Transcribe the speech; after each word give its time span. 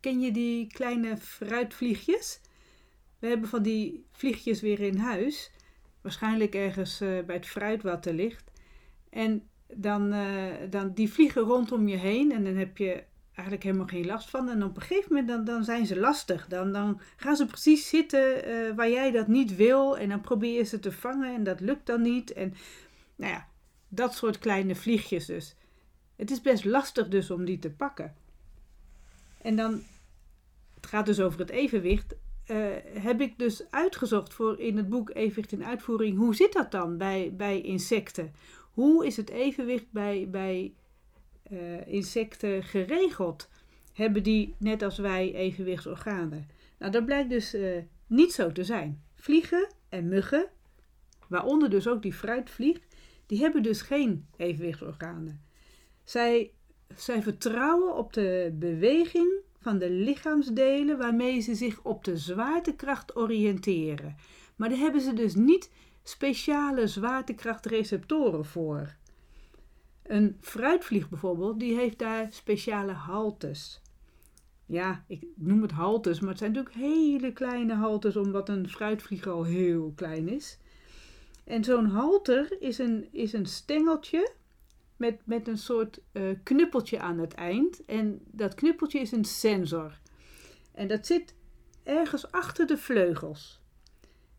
ken 0.00 0.20
je 0.20 0.32
die 0.32 0.66
kleine 0.66 1.16
fruitvliegjes? 1.16 2.40
We 3.18 3.26
hebben 3.26 3.48
van 3.48 3.62
die 3.62 4.04
vliegjes 4.12 4.60
weer 4.60 4.80
in 4.80 4.96
huis. 4.96 5.50
Waarschijnlijk 6.00 6.54
ergens 6.54 7.00
eh, 7.00 7.08
bij 7.26 7.36
het 7.36 7.46
fruit 7.46 7.82
wat 7.82 8.06
er 8.06 8.14
ligt. 8.14 8.50
En 9.10 9.48
dan, 9.74 10.14
uh, 10.14 10.52
dan 10.70 10.92
die 10.94 11.12
vliegen 11.12 11.42
rondom 11.42 11.88
je 11.88 11.96
heen 11.96 12.32
en 12.32 12.44
dan 12.44 12.56
heb 12.56 12.76
je 12.76 13.04
eigenlijk 13.32 13.62
helemaal 13.62 13.86
geen 13.86 14.06
last 14.06 14.30
van. 14.30 14.48
En 14.48 14.62
op 14.62 14.76
een 14.76 14.82
gegeven 14.82 15.08
moment 15.08 15.28
dan, 15.28 15.44
dan 15.44 15.64
zijn 15.64 15.86
ze 15.86 16.00
lastig. 16.00 16.46
Dan, 16.48 16.72
dan 16.72 17.00
gaan 17.16 17.36
ze 17.36 17.46
precies 17.46 17.88
zitten 17.88 18.48
uh, 18.48 18.74
waar 18.76 18.90
jij 18.90 19.10
dat 19.10 19.28
niet 19.28 19.56
wil. 19.56 19.98
En 19.98 20.08
dan 20.08 20.20
probeer 20.20 20.56
je 20.56 20.64
ze 20.64 20.78
te 20.78 20.92
vangen 20.92 21.34
en 21.34 21.44
dat 21.44 21.60
lukt 21.60 21.86
dan 21.86 22.02
niet. 22.02 22.32
En 22.32 22.54
nou 23.16 23.32
ja, 23.32 23.48
dat 23.88 24.14
soort 24.14 24.38
kleine 24.38 24.74
vliegjes 24.74 25.26
dus. 25.26 25.56
Het 26.16 26.30
is 26.30 26.40
best 26.40 26.64
lastig 26.64 27.08
dus 27.08 27.30
om 27.30 27.44
die 27.44 27.58
te 27.58 27.70
pakken. 27.70 28.14
En 29.42 29.56
dan, 29.56 29.82
het 30.74 30.86
gaat 30.86 31.06
dus 31.06 31.20
over 31.20 31.38
het 31.38 31.50
evenwicht. 31.50 32.14
Uh, 32.46 32.66
heb 32.84 33.20
ik 33.20 33.38
dus 33.38 33.70
uitgezocht 33.70 34.34
voor 34.34 34.58
in 34.60 34.76
het 34.76 34.88
boek 34.88 35.10
Evenwicht 35.14 35.52
in 35.52 35.64
Uitvoering. 35.64 36.18
Hoe 36.18 36.34
zit 36.34 36.52
dat 36.52 36.70
dan 36.70 36.98
bij, 36.98 37.34
bij 37.36 37.60
insecten? 37.60 38.32
Hoe 38.72 39.06
is 39.06 39.16
het 39.16 39.30
evenwicht 39.30 39.90
bij, 39.90 40.28
bij 40.30 40.74
uh, 41.50 41.86
insecten 41.86 42.62
geregeld? 42.62 43.48
Hebben 43.92 44.22
die, 44.22 44.54
net 44.58 44.82
als 44.82 44.98
wij, 44.98 45.34
evenwichtsorganen? 45.34 46.48
Nou, 46.78 46.92
dat 46.92 47.04
blijkt 47.04 47.30
dus 47.30 47.54
uh, 47.54 47.82
niet 48.06 48.32
zo 48.32 48.52
te 48.52 48.64
zijn. 48.64 49.02
Vliegen 49.14 49.68
en 49.88 50.08
muggen, 50.08 50.48
waaronder 51.28 51.70
dus 51.70 51.88
ook 51.88 52.02
die 52.02 52.12
fruitvlieg, 52.12 52.80
die 53.26 53.38
hebben 53.38 53.62
dus 53.62 53.82
geen 53.82 54.26
evenwichtsorganen. 54.36 55.44
Zij, 56.04 56.52
zij 56.96 57.22
vertrouwen 57.22 57.96
op 57.96 58.12
de 58.12 58.54
beweging 58.58 59.32
van 59.60 59.78
de 59.78 59.90
lichaamsdelen 59.90 60.98
waarmee 60.98 61.40
ze 61.40 61.54
zich 61.54 61.80
op 61.82 62.04
de 62.04 62.16
zwaartekracht 62.16 63.16
oriënteren. 63.16 64.16
Maar 64.56 64.68
daar 64.68 64.78
hebben 64.78 65.00
ze 65.00 65.12
dus 65.12 65.34
niet 65.34 65.70
speciale 66.02 66.86
zwaartekrachtreceptoren 66.86 68.44
voor. 68.44 68.96
Een 70.02 70.36
fruitvlieg 70.40 71.08
bijvoorbeeld, 71.08 71.60
die 71.60 71.74
heeft 71.74 71.98
daar 71.98 72.26
speciale 72.30 72.92
haltes. 72.92 73.80
Ja, 74.66 75.04
ik 75.06 75.22
noem 75.34 75.62
het 75.62 75.70
haltes, 75.70 76.20
maar 76.20 76.28
het 76.28 76.38
zijn 76.38 76.52
natuurlijk 76.52 76.76
hele 76.76 77.32
kleine 77.32 77.74
haltes, 77.74 78.16
omdat 78.16 78.48
een 78.48 78.68
fruitvlieg 78.68 79.26
al 79.26 79.44
heel 79.44 79.92
klein 79.96 80.28
is. 80.28 80.58
En 81.44 81.64
zo'n 81.64 81.86
halter 81.86 82.56
is 82.60 82.78
een, 82.78 83.08
is 83.12 83.32
een 83.32 83.46
stengeltje 83.46 84.32
met, 85.00 85.20
met 85.24 85.48
een 85.48 85.58
soort 85.58 86.00
uh, 86.12 86.30
knuppeltje 86.42 86.98
aan 86.98 87.18
het 87.18 87.34
eind. 87.34 87.84
En 87.84 88.20
dat 88.26 88.54
knuppeltje 88.54 89.00
is 89.00 89.12
een 89.12 89.24
sensor. 89.24 89.98
En 90.74 90.88
dat 90.88 91.06
zit 91.06 91.34
ergens 91.82 92.32
achter 92.32 92.66
de 92.66 92.76
vleugels. 92.76 93.60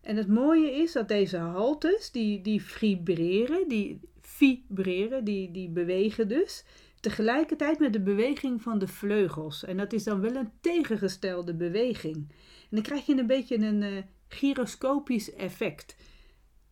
En 0.01 0.15
het 0.15 0.27
mooie 0.27 0.71
is 0.71 0.91
dat 0.91 1.07
deze 1.07 1.37
haltes, 1.37 2.11
die, 2.11 2.41
die 2.41 2.61
vibreren, 2.61 3.67
die 3.67 3.99
vibreren, 4.21 5.23
die, 5.23 5.51
die 5.51 5.69
bewegen 5.69 6.27
dus, 6.27 6.63
tegelijkertijd 6.99 7.79
met 7.79 7.93
de 7.93 8.01
beweging 8.01 8.61
van 8.61 8.79
de 8.79 8.87
vleugels. 8.87 9.63
En 9.63 9.77
dat 9.77 9.93
is 9.93 10.03
dan 10.03 10.21
wel 10.21 10.35
een 10.35 10.51
tegengestelde 10.61 11.53
beweging. 11.53 12.15
En 12.15 12.69
dan 12.69 12.81
krijg 12.81 13.05
je 13.05 13.17
een 13.17 13.27
beetje 13.27 13.57
een 13.57 13.81
uh, 13.81 13.97
gyroscopisch 14.27 15.33
effect. 15.33 15.95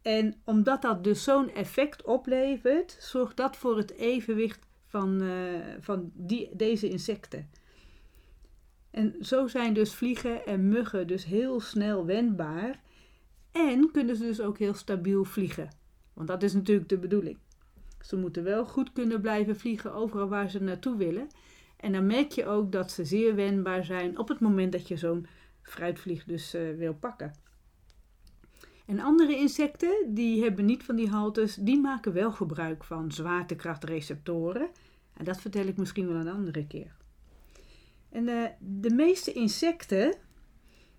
En 0.09 0.35
omdat 0.43 0.81
dat 0.81 1.03
dus 1.03 1.23
zo'n 1.23 1.53
effect 1.53 2.03
oplevert, 2.03 2.97
zorgt 2.99 3.37
dat 3.37 3.55
voor 3.55 3.77
het 3.77 3.93
evenwicht 3.93 4.59
van, 4.87 5.21
uh, 5.21 5.59
van 5.79 6.11
die, 6.13 6.49
deze 6.53 6.89
insecten. 6.89 7.49
En 8.91 9.15
zo 9.21 9.47
zijn 9.47 9.73
dus 9.73 9.93
vliegen 9.93 10.45
en 10.45 10.67
muggen 10.67 11.07
dus 11.07 11.25
heel 11.25 11.59
snel 11.59 12.05
wendbaar 12.05 12.81
en 13.51 13.91
kunnen 13.91 14.15
ze 14.15 14.23
dus 14.23 14.41
ook 14.41 14.57
heel 14.57 14.73
stabiel 14.73 15.23
vliegen. 15.23 15.69
Want 16.13 16.27
dat 16.27 16.43
is 16.43 16.53
natuurlijk 16.53 16.89
de 16.89 16.97
bedoeling. 16.97 17.37
Ze 18.01 18.15
moeten 18.15 18.43
wel 18.43 18.65
goed 18.65 18.93
kunnen 18.93 19.21
blijven 19.21 19.55
vliegen 19.55 19.93
overal 19.93 20.27
waar 20.27 20.49
ze 20.49 20.61
naartoe 20.61 20.97
willen. 20.97 21.27
En 21.77 21.91
dan 21.91 22.05
merk 22.05 22.31
je 22.31 22.45
ook 22.45 22.71
dat 22.71 22.91
ze 22.91 23.05
zeer 23.05 23.35
wendbaar 23.35 23.85
zijn 23.85 24.17
op 24.17 24.27
het 24.27 24.39
moment 24.39 24.71
dat 24.71 24.87
je 24.87 24.97
zo'n 24.97 25.27
fruitvlieg 25.61 26.23
dus 26.23 26.55
uh, 26.55 26.77
wil 26.77 26.93
pakken. 26.93 27.47
En 28.89 28.99
andere 28.99 29.35
insecten, 29.35 30.13
die 30.13 30.43
hebben 30.43 30.65
niet 30.65 30.83
van 30.83 30.95
die 30.95 31.09
haltes, 31.09 31.55
die 31.55 31.79
maken 31.79 32.13
wel 32.13 32.31
gebruik 32.31 32.83
van 32.83 33.11
zwaartekrachtreceptoren. 33.11 34.69
En 35.13 35.25
dat 35.25 35.41
vertel 35.41 35.65
ik 35.65 35.77
misschien 35.77 36.07
wel 36.07 36.15
een 36.15 36.27
andere 36.27 36.67
keer. 36.67 36.95
En 38.09 38.27
uh, 38.27 38.45
de 38.59 38.89
meeste 38.89 39.31
insecten, 39.31 40.15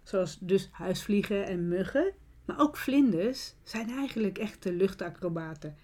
zoals 0.03 0.39
dus 0.41 0.69
huisvliegen 0.73 1.47
en 1.47 1.69
muggen, 1.69 2.13
maar 2.47 2.61
ook 2.61 2.77
vlinders, 2.77 3.55
zijn 3.63 3.91
eigenlijk 3.91 4.39
echte 4.39 4.73
luchtacrobaten. 4.73 5.77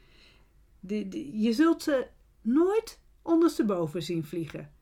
De, 0.80 1.08
de, 1.08 1.40
je 1.40 1.52
zult 1.52 1.82
ze 1.82 2.06
nooit 2.40 3.00
ondersteboven 3.22 4.02
zien 4.02 4.24
vliegen. 4.24 4.72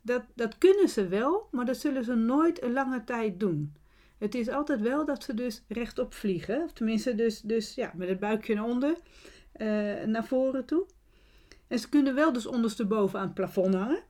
Dat, 0.00 0.24
dat 0.34 0.58
kunnen 0.58 0.88
ze 0.88 1.08
wel, 1.08 1.48
maar 1.50 1.64
dat 1.64 1.76
zullen 1.76 2.04
ze 2.04 2.14
nooit 2.14 2.62
een 2.62 2.72
lange 2.72 3.04
tijd 3.04 3.40
doen. 3.40 3.74
Het 4.22 4.34
is 4.34 4.48
altijd 4.48 4.80
wel 4.80 5.04
dat 5.04 5.22
ze 5.22 5.34
dus 5.34 5.62
rechtop 5.68 6.14
vliegen. 6.14 6.62
Of 6.62 6.72
tenminste, 6.72 7.14
dus, 7.14 7.40
dus 7.40 7.74
ja, 7.74 7.92
met 7.94 8.08
het 8.08 8.20
buikje 8.20 8.54
naar 8.54 8.64
onder, 8.64 8.96
uh, 9.56 10.04
naar 10.04 10.24
voren 10.24 10.64
toe. 10.64 10.86
En 11.66 11.78
ze 11.78 11.88
kunnen 11.88 12.14
wel 12.14 12.32
dus 12.32 12.46
ondersteboven 12.46 13.18
aan 13.18 13.24
het 13.24 13.34
plafond 13.34 13.74
hangen. 13.74 14.02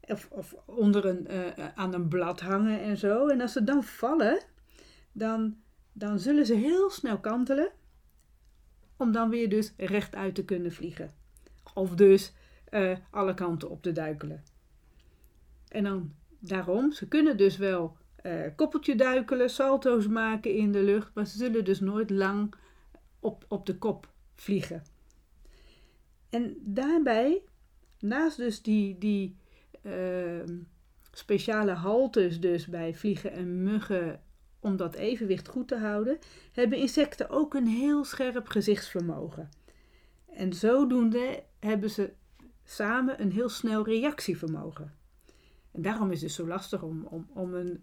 Of, 0.00 0.28
of 0.30 0.54
onder 0.64 1.04
een, 1.04 1.26
uh, 1.30 1.68
aan 1.74 1.94
een 1.94 2.08
blad 2.08 2.40
hangen 2.40 2.80
en 2.80 2.96
zo. 2.96 3.28
En 3.28 3.40
als 3.40 3.52
ze 3.52 3.64
dan 3.64 3.84
vallen, 3.84 4.42
dan, 5.12 5.56
dan 5.92 6.18
zullen 6.18 6.46
ze 6.46 6.54
heel 6.54 6.90
snel 6.90 7.18
kantelen. 7.20 7.70
Om 8.96 9.12
dan 9.12 9.30
weer 9.30 9.48
dus 9.48 9.72
rechtuit 9.76 10.34
te 10.34 10.44
kunnen 10.44 10.72
vliegen. 10.72 11.10
Of 11.74 11.94
dus 11.94 12.32
alle 13.10 13.34
kanten 13.34 13.70
op 13.70 13.82
te 13.82 13.92
duikelen. 13.92 14.42
En 15.68 15.84
dan 15.84 16.14
daarom, 16.38 16.92
ze 16.92 17.08
kunnen 17.08 17.36
dus 17.36 17.56
wel 17.56 17.96
uh, 18.22 18.42
koppeltje 18.56 18.94
duikelen, 18.94 19.50
salto's 19.50 20.06
maken 20.06 20.54
in 20.54 20.72
de 20.72 20.82
lucht, 20.82 21.14
maar 21.14 21.26
ze 21.26 21.38
zullen 21.38 21.64
dus 21.64 21.80
nooit 21.80 22.10
lang 22.10 22.54
op, 23.20 23.44
op 23.48 23.66
de 23.66 23.78
kop 23.78 24.08
vliegen. 24.34 24.82
En 26.30 26.56
daarbij, 26.60 27.42
naast 27.98 28.36
dus 28.36 28.62
die, 28.62 28.98
die 28.98 29.36
uh, 29.82 30.42
speciale 31.12 31.72
haltes 31.72 32.40
dus 32.40 32.66
bij 32.66 32.94
vliegen 32.94 33.32
en 33.32 33.62
muggen 33.62 34.22
om 34.60 34.76
dat 34.76 34.94
evenwicht 34.94 35.48
goed 35.48 35.68
te 35.68 35.76
houden, 35.76 36.18
hebben 36.52 36.78
insecten 36.78 37.30
ook 37.30 37.54
een 37.54 37.66
heel 37.66 38.04
scherp 38.04 38.48
gezichtsvermogen. 38.48 39.48
En 40.26 40.52
zodoende 40.52 41.42
hebben 41.58 41.90
ze 41.90 42.12
samen 42.64 43.20
een 43.20 43.32
heel 43.32 43.48
snel 43.48 43.84
reactievermogen. 43.84 44.94
En 45.72 45.82
daarom 45.82 46.10
is 46.10 46.22
het 46.22 46.30
zo 46.30 46.46
lastig 46.46 46.82
om, 46.82 47.04
om, 47.04 47.28
om 47.34 47.54
een 47.54 47.82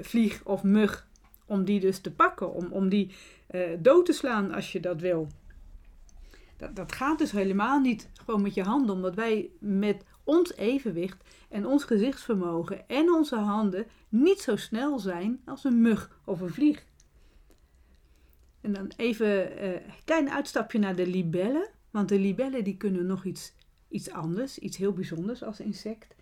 vlieg 0.00 0.44
of 0.44 0.62
mug, 0.62 1.08
om 1.46 1.64
die 1.64 1.80
dus 1.80 1.98
te 1.98 2.12
pakken, 2.12 2.54
om, 2.54 2.66
om 2.66 2.88
die 2.88 3.14
uh, 3.50 3.62
dood 3.78 4.06
te 4.06 4.12
slaan 4.12 4.52
als 4.52 4.72
je 4.72 4.80
dat 4.80 5.00
wil. 5.00 5.28
Dat, 6.56 6.76
dat 6.76 6.92
gaat 6.92 7.18
dus 7.18 7.30
helemaal 7.30 7.80
niet 7.80 8.08
gewoon 8.24 8.42
met 8.42 8.54
je 8.54 8.62
handen, 8.62 8.94
omdat 8.94 9.14
wij 9.14 9.50
met 9.58 10.04
ons 10.24 10.56
evenwicht 10.56 11.24
en 11.48 11.66
ons 11.66 11.84
gezichtsvermogen 11.84 12.88
en 12.88 13.10
onze 13.10 13.36
handen 13.36 13.86
niet 14.08 14.40
zo 14.40 14.56
snel 14.56 14.98
zijn 14.98 15.40
als 15.44 15.64
een 15.64 15.80
mug 15.80 16.20
of 16.24 16.40
een 16.40 16.52
vlieg. 16.52 16.84
En 18.60 18.72
dan 18.72 18.92
even 18.96 19.64
een 19.64 19.80
klein 20.04 20.30
uitstapje 20.30 20.78
naar 20.78 20.96
de 20.96 21.06
libellen. 21.06 21.68
Want 21.90 22.08
de 22.08 22.18
libellen 22.18 22.64
die 22.64 22.76
kunnen 22.76 23.06
nog 23.06 23.24
iets, 23.24 23.52
iets 23.88 24.10
anders, 24.10 24.58
iets 24.58 24.76
heel 24.76 24.92
bijzonders 24.92 25.42
als 25.42 25.60
insect. 25.60 26.14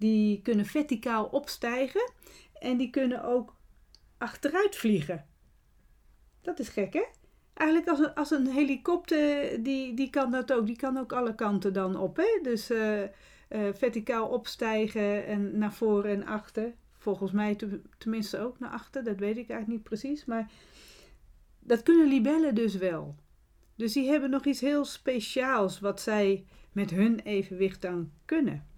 Die 0.00 0.42
kunnen 0.42 0.66
verticaal 0.66 1.24
opstijgen 1.24 2.12
en 2.52 2.76
die 2.76 2.90
kunnen 2.90 3.24
ook 3.24 3.56
achteruit 4.18 4.76
vliegen. 4.76 5.26
Dat 6.40 6.58
is 6.58 6.68
gek, 6.68 6.92
hè? 6.92 7.04
Eigenlijk 7.54 7.90
als 7.90 7.98
een, 7.98 8.14
als 8.14 8.30
een 8.30 8.46
helikopter, 8.46 9.62
die, 9.62 9.94
die 9.94 10.10
kan 10.10 10.30
dat 10.30 10.52
ook. 10.52 10.66
Die 10.66 10.76
kan 10.76 10.98
ook 10.98 11.12
alle 11.12 11.34
kanten 11.34 11.72
dan 11.72 11.96
op, 11.96 12.16
hè? 12.16 12.40
Dus 12.42 12.70
uh, 12.70 13.02
uh, 13.02 13.08
verticaal 13.74 14.28
opstijgen 14.28 15.26
en 15.26 15.58
naar 15.58 15.72
voren 15.72 16.10
en 16.10 16.26
achter. 16.26 16.74
Volgens 16.98 17.32
mij 17.32 17.58
tenminste 17.98 18.38
ook 18.38 18.58
naar 18.58 18.70
achter, 18.70 19.04
dat 19.04 19.18
weet 19.18 19.36
ik 19.36 19.48
eigenlijk 19.48 19.68
niet 19.68 19.82
precies. 19.82 20.24
Maar 20.24 20.50
dat 21.58 21.82
kunnen 21.82 22.08
libellen 22.08 22.54
dus 22.54 22.76
wel. 22.76 23.14
Dus 23.76 23.92
die 23.92 24.08
hebben 24.08 24.30
nog 24.30 24.44
iets 24.44 24.60
heel 24.60 24.84
speciaals 24.84 25.80
wat 25.80 26.00
zij 26.00 26.44
met 26.72 26.90
hun 26.90 27.20
evenwicht 27.20 27.82
dan 27.82 28.10
kunnen. 28.24 28.69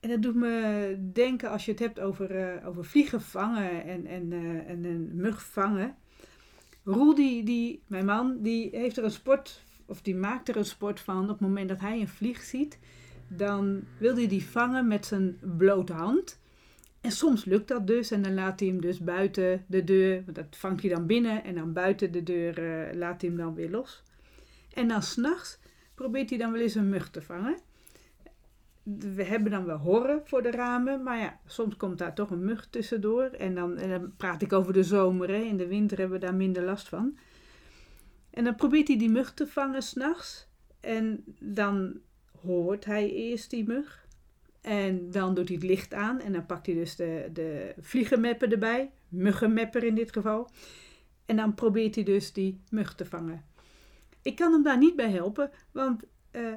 En 0.00 0.08
dat 0.08 0.22
doet 0.22 0.34
me 0.34 0.96
denken 1.12 1.50
als 1.50 1.64
je 1.64 1.70
het 1.70 1.80
hebt 1.80 2.00
over, 2.00 2.56
uh, 2.56 2.66
over 2.66 2.84
vliegen 2.84 3.20
vangen 3.20 3.84
en, 3.84 4.06
en, 4.06 4.30
uh, 4.30 4.68
en 4.68 4.84
een 4.84 5.10
mug 5.14 5.44
vangen. 5.44 5.96
Roel, 6.84 7.14
die, 7.14 7.44
die, 7.44 7.82
mijn 7.86 8.04
man, 8.04 8.42
die 8.42 8.68
heeft 8.72 8.96
er 8.96 9.04
een 9.04 9.10
sport, 9.10 9.64
of 9.86 10.02
die 10.02 10.14
maakt 10.14 10.48
er 10.48 10.56
een 10.56 10.64
sport 10.64 11.00
van 11.00 11.22
op 11.22 11.28
het 11.28 11.40
moment 11.40 11.68
dat 11.68 11.80
hij 11.80 12.00
een 12.00 12.08
vlieg 12.08 12.42
ziet. 12.42 12.78
dan 13.28 13.82
wil 13.98 14.14
hij 14.14 14.28
die 14.28 14.44
vangen 14.44 14.88
met 14.88 15.06
zijn 15.06 15.38
blote 15.56 15.92
hand. 15.92 16.40
En 17.00 17.12
soms 17.12 17.44
lukt 17.44 17.68
dat 17.68 17.86
dus 17.86 18.10
en 18.10 18.22
dan 18.22 18.34
laat 18.34 18.60
hij 18.60 18.68
hem 18.68 18.80
dus 18.80 18.98
buiten 18.98 19.64
de 19.66 19.84
deur, 19.84 20.24
dat 20.32 20.46
vangt 20.50 20.80
hij 20.80 20.90
dan 20.90 21.06
binnen 21.06 21.44
en 21.44 21.54
dan 21.54 21.72
buiten 21.72 22.12
de 22.12 22.22
deur 22.22 22.58
uh, 22.58 22.94
laat 22.94 23.20
hij 23.20 23.30
hem 23.30 23.38
dan 23.38 23.54
weer 23.54 23.70
los. 23.70 24.02
En 24.74 24.88
dan 24.88 25.02
s'nachts 25.02 25.58
probeert 25.94 26.30
hij 26.30 26.38
dan 26.38 26.52
wel 26.52 26.60
eens 26.60 26.74
een 26.74 26.88
mug 26.88 27.10
te 27.10 27.22
vangen. 27.22 27.56
We 28.82 29.24
hebben 29.24 29.50
dan 29.50 29.64
wel 29.64 29.76
horren 29.76 30.20
voor 30.24 30.42
de 30.42 30.50
ramen, 30.50 31.02
maar 31.02 31.18
ja, 31.18 31.40
soms 31.46 31.76
komt 31.76 31.98
daar 31.98 32.14
toch 32.14 32.30
een 32.30 32.44
mug 32.44 32.68
tussendoor. 32.70 33.24
En 33.24 33.54
dan, 33.54 33.78
praat 34.16 34.42
ik 34.42 34.52
over 34.52 34.72
de 34.72 34.84
zomer, 34.84 35.28
hè. 35.28 35.40
in 35.40 35.56
de 35.56 35.66
winter 35.66 35.98
hebben 35.98 36.20
we 36.20 36.26
daar 36.26 36.34
minder 36.34 36.62
last 36.62 36.88
van. 36.88 37.18
En 38.30 38.44
dan 38.44 38.54
probeert 38.54 38.88
hij 38.88 38.98
die 38.98 39.10
mug 39.10 39.34
te 39.34 39.46
vangen 39.46 39.82
s'nachts. 39.82 40.48
En 40.80 41.24
dan 41.38 42.00
hoort 42.42 42.84
hij 42.84 43.10
eerst 43.10 43.50
die 43.50 43.66
mug. 43.66 44.08
En 44.60 45.10
dan 45.10 45.34
doet 45.34 45.48
hij 45.48 45.56
het 45.56 45.66
licht 45.66 45.94
aan 45.94 46.20
en 46.20 46.32
dan 46.32 46.46
pakt 46.46 46.66
hij 46.66 46.74
dus 46.74 46.96
de, 46.96 47.30
de 47.32 47.74
vliegenmepper 47.78 48.52
erbij, 48.52 48.90
muggenmepper 49.08 49.84
in 49.84 49.94
dit 49.94 50.12
geval. 50.12 50.50
En 51.26 51.36
dan 51.36 51.54
probeert 51.54 51.94
hij 51.94 52.04
dus 52.04 52.32
die 52.32 52.60
mug 52.70 52.94
te 52.94 53.04
vangen. 53.04 53.44
Ik 54.22 54.36
kan 54.36 54.52
hem 54.52 54.62
daar 54.62 54.78
niet 54.78 54.96
bij 54.96 55.10
helpen, 55.10 55.50
want 55.72 56.02
uh, 56.32 56.54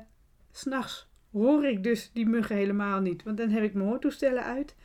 s'nachts 0.52 1.08
hoor 1.34 1.66
ik 1.66 1.84
dus 1.84 2.10
die 2.14 2.26
muggen 2.26 2.56
helemaal 2.56 3.02
niet. 3.02 3.24
Want 3.24 3.38
dan 3.38 3.50
heb 3.50 3.64
ik 3.64 3.74
mijn 3.74 3.88
hoortoestellen 3.88 4.44
uit 4.44 4.76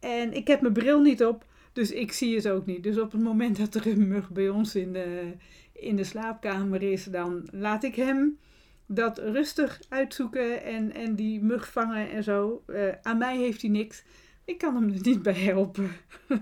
en 0.00 0.32
ik 0.32 0.46
heb 0.46 0.60
mijn 0.60 0.72
bril 0.72 1.00
niet 1.00 1.24
op, 1.24 1.44
dus 1.72 1.90
ik 1.90 2.12
zie 2.12 2.36
het 2.36 2.48
ook 2.48 2.66
niet. 2.66 2.82
Dus 2.82 2.98
op 2.98 3.12
het 3.12 3.22
moment 3.22 3.56
dat 3.56 3.74
er 3.74 3.86
een 3.86 4.08
mug 4.08 4.30
bij 4.30 4.48
ons 4.48 4.74
in 4.74 4.92
de, 4.92 5.32
in 5.72 5.96
de 5.96 6.04
slaapkamer 6.04 6.82
is, 6.82 7.04
dan 7.04 7.48
laat 7.52 7.84
ik 7.84 7.94
hem 7.94 8.38
dat 8.86 9.18
rustig 9.18 9.80
uitzoeken 9.88 10.62
en, 10.62 10.94
en 10.94 11.14
die 11.14 11.42
mug 11.42 11.72
vangen 11.72 12.10
en 12.10 12.24
zo. 12.24 12.62
Uh, 12.66 12.92
aan 13.02 13.18
mij 13.18 13.38
heeft 13.38 13.60
hij 13.60 13.70
niks. 13.70 14.02
Ik 14.44 14.58
kan 14.58 14.74
hem 14.74 14.92
er 14.92 15.00
niet 15.02 15.22
bij 15.22 15.32
helpen. 15.32 15.90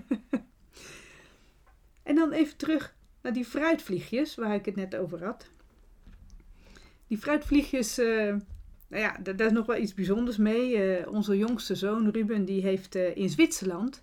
en 2.03 2.15
dan 2.15 2.31
even 2.31 2.57
terug 2.57 2.95
naar 3.21 3.33
die 3.33 3.45
fruitvliegjes 3.45 4.35
waar 4.35 4.55
ik 4.55 4.65
het 4.65 4.75
net 4.75 4.95
over 4.95 5.23
had. 5.23 5.47
Die 7.07 7.17
fruitvliegjes, 7.17 7.99
uh, 7.99 8.35
nou 8.89 9.01
ja, 9.03 9.17
daar, 9.23 9.47
is 9.47 9.51
nog 9.51 9.65
wel 9.65 9.77
iets 9.77 9.93
bijzonders 9.93 10.37
mee. 10.37 10.99
Uh, 10.99 11.11
onze 11.11 11.37
jongste 11.37 11.75
zoon 11.75 12.09
Ruben, 12.09 12.45
die 12.45 12.61
heeft 12.61 12.95
in 12.95 13.29
Zwitserland 13.29 14.01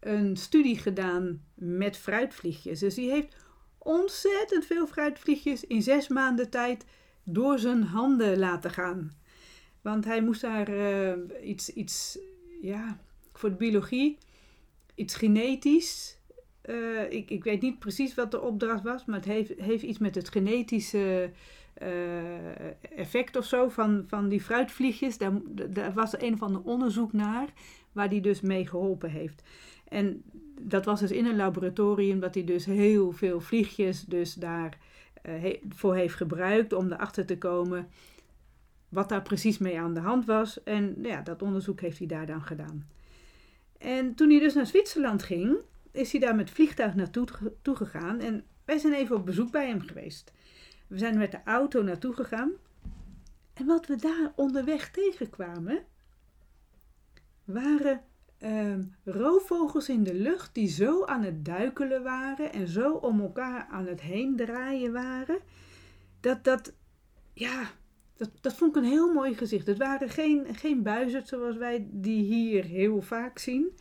een 0.00 0.36
studie 0.36 0.78
gedaan 0.78 1.42
met 1.54 1.96
fruitvliegjes. 1.96 2.78
Dus 2.78 2.94
die 2.94 3.10
heeft 3.10 3.36
ontzettend 3.78 4.64
veel 4.64 4.86
fruitvliegjes 4.86 5.64
in 5.64 5.82
zes 5.82 6.08
maanden 6.08 6.50
tijd 6.50 6.84
door 7.24 7.58
zijn 7.58 7.82
handen 7.82 8.38
laten 8.38 8.70
gaan. 8.70 9.12
Want 9.80 10.04
hij 10.04 10.22
moest 10.22 10.40
daar 10.40 10.70
uh, 10.70 11.12
iets, 11.42 11.68
iets, 11.68 12.18
ja, 12.62 13.00
voor 13.32 13.50
de 13.50 13.56
biologie, 13.56 14.18
iets 14.94 15.14
genetisch. 15.14 16.18
Ik, 17.08 17.30
ik 17.30 17.44
weet 17.44 17.62
niet 17.62 17.78
precies 17.78 18.14
wat 18.14 18.30
de 18.30 18.40
opdracht 18.40 18.82
was, 18.82 19.04
maar 19.04 19.16
het 19.16 19.24
heeft, 19.24 19.52
heeft 19.56 19.82
iets 19.82 19.98
met 19.98 20.14
het 20.14 20.28
genetische 20.28 21.30
uh, 21.82 22.98
effect 22.98 23.36
of 23.36 23.44
zo 23.44 23.68
van, 23.68 24.04
van 24.06 24.28
die 24.28 24.40
fruitvliegjes. 24.40 25.18
Daar, 25.18 25.32
daar 25.70 25.92
was 25.92 26.20
een 26.20 26.32
of 26.32 26.42
ander 26.42 26.62
onderzoek 26.62 27.12
naar, 27.12 27.48
waar 27.92 28.08
die 28.08 28.20
dus 28.20 28.40
mee 28.40 28.66
geholpen 28.66 29.10
heeft. 29.10 29.42
En 29.88 30.22
dat 30.60 30.84
was 30.84 31.00
dus 31.00 31.10
in 31.10 31.26
een 31.26 31.36
laboratorium, 31.36 32.20
dat 32.20 32.34
hij 32.34 32.44
dus 32.44 32.64
heel 32.64 33.12
veel 33.12 33.40
vliegjes 33.40 34.04
dus 34.04 34.34
daar 34.34 34.78
uh, 35.28 35.54
voor 35.68 35.94
heeft 35.94 36.14
gebruikt 36.14 36.72
om 36.72 36.92
erachter 36.92 37.26
te 37.26 37.38
komen 37.38 37.88
wat 38.88 39.08
daar 39.08 39.22
precies 39.22 39.58
mee 39.58 39.78
aan 39.78 39.94
de 39.94 40.00
hand 40.00 40.24
was. 40.24 40.62
En 40.62 40.96
ja, 41.02 41.20
dat 41.20 41.42
onderzoek 41.42 41.80
heeft 41.80 41.98
hij 41.98 42.06
daar 42.06 42.26
dan 42.26 42.42
gedaan. 42.42 42.88
En 43.78 44.14
toen 44.14 44.30
hij 44.30 44.38
dus 44.38 44.54
naar 44.54 44.66
Zwitserland 44.66 45.22
ging, 45.22 45.56
is 45.90 46.12
hij 46.12 46.20
daar 46.20 46.34
met 46.34 46.50
vliegtuig 46.50 46.94
naartoe 46.94 47.76
gegaan. 47.76 48.20
En 48.20 48.44
wij 48.64 48.78
zijn 48.78 48.92
even 48.92 49.16
op 49.16 49.26
bezoek 49.26 49.50
bij 49.50 49.68
hem 49.68 49.80
geweest. 49.80 50.32
We 50.86 50.98
zijn 50.98 51.18
met 51.18 51.30
de 51.30 51.40
auto 51.44 51.82
naartoe 51.82 52.14
gegaan. 52.14 52.52
En 53.52 53.66
wat 53.66 53.86
we 53.86 53.96
daar 53.96 54.32
onderweg 54.34 54.90
tegenkwamen, 54.90 55.84
waren 57.44 58.00
uh, 58.42 58.74
roofvogels 59.04 59.88
in 59.88 60.02
de 60.02 60.14
lucht 60.14 60.54
die 60.54 60.68
zo 60.68 61.04
aan 61.04 61.22
het 61.22 61.44
duikelen 61.44 62.02
waren 62.02 62.52
en 62.52 62.68
zo 62.68 62.92
om 62.92 63.20
elkaar 63.20 63.66
aan 63.70 63.86
het 63.86 64.00
heen 64.00 64.36
draaien 64.36 64.92
waren. 64.92 65.38
Dat, 66.20 66.44
dat, 66.44 66.74
ja, 67.32 67.70
dat, 68.16 68.30
dat 68.40 68.54
vond 68.54 68.76
ik 68.76 68.82
een 68.82 68.88
heel 68.88 69.12
mooi 69.12 69.34
gezicht. 69.34 69.66
Het 69.66 69.78
waren 69.78 70.08
geen, 70.08 70.54
geen 70.54 70.82
buizerd 70.82 71.28
zoals 71.28 71.56
wij 71.56 71.86
die 71.90 72.22
hier 72.22 72.64
heel 72.64 73.02
vaak 73.02 73.38
zien. 73.38 73.72